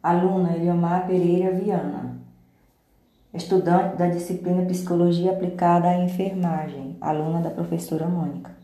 [0.00, 2.18] Aluna Eliomar Pereira Viana.
[3.34, 8.56] Estudante da disciplina Psicologia Aplicada à Enfermagem, aluna da professora Mônica.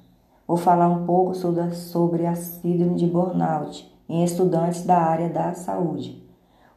[0.47, 6.22] Vou falar um pouco sobre a síndrome de burnout em estudantes da área da saúde.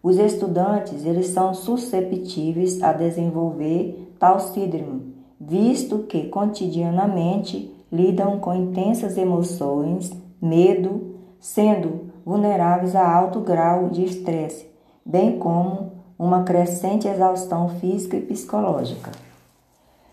[0.01, 9.19] Os estudantes, eles são susceptíveis a desenvolver tal síndrome, visto que cotidianamente lidam com intensas
[9.19, 10.11] emoções,
[10.41, 14.69] medo, sendo vulneráveis a alto grau de estresse,
[15.05, 19.11] bem como uma crescente exaustão física e psicológica.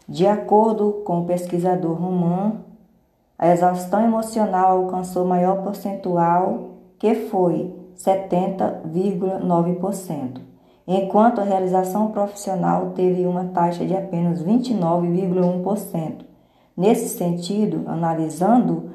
[0.08, 2.60] De acordo com o pesquisador Roman,
[3.36, 10.40] a exaustão emocional alcançou maior percentual, que foi 70,9%,
[10.86, 16.24] enquanto a realização profissional teve uma taxa de apenas 29,1%.
[16.76, 18.90] Nesse sentido, analisando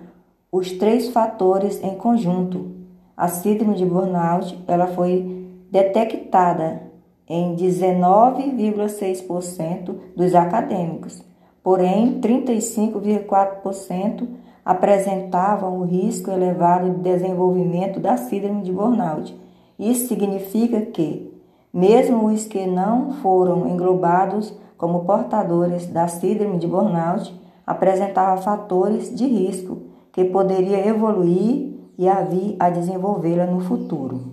[0.49, 2.78] os três fatores em conjunto,
[3.19, 6.81] a síndrome de burnout ela foi detectada
[7.27, 11.21] em 19,6% dos acadêmicos,
[11.61, 14.25] porém 35,4%
[14.63, 19.37] apresentavam o risco elevado de desenvolvimento da síndrome de burnout.
[19.77, 21.29] Isso significa que,
[21.73, 29.27] mesmo os que não foram englobados como portadores da síndrome de burnout, apresentavam fatores de
[29.27, 29.79] risco
[30.13, 34.31] que poderia evoluir e a vir a desenvolvê-la no futuro.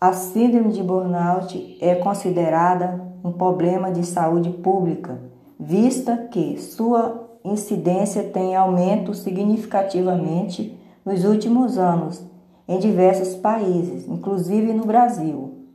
[0.00, 5.18] A síndrome de burnout é considerada um problema de saúde pública,
[5.58, 12.22] vista que sua incidência tem aumento significativamente nos últimos anos
[12.68, 15.66] em diversos países, inclusive no Brasil.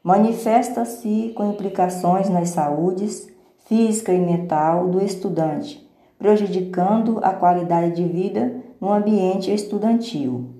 [0.00, 3.28] Manifesta-se com implicações nas saúdes
[3.66, 5.84] física e mental do estudante,
[6.22, 10.50] prejudicando a qualidade de vida no ambiente estudantil.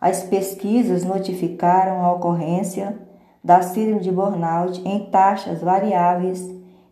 [0.00, 2.98] As pesquisas notificaram a ocorrência
[3.44, 6.48] da síndrome de burnout em taxas variáveis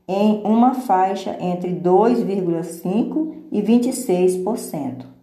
[0.06, 5.17] em uma faixa entre 2,5% e 26%.